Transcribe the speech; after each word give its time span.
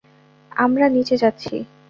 আমরা 0.51 0.85
নিচে 0.89 1.15
যাচ্ছি। 1.17 1.55